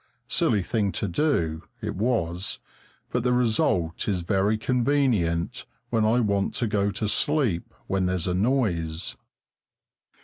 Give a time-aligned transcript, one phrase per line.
[0.27, 2.57] Silly thing to do, it was,
[3.11, 8.25] but the result is very convenient when I want to go to sleep when there's
[8.25, 9.15] a noise.